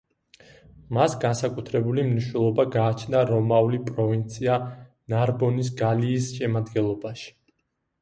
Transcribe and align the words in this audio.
მას 0.97 1.15
განსაკუთრებული 1.23 2.05
მნიშვნელობა 2.07 2.65
გააჩნდა 2.77 3.23
რომაულ 3.35 3.79
პროვინცია 3.93 4.59
ნარბონის 5.17 5.75
გალიის 5.85 6.35
შემადგენლობაში. 6.43 7.35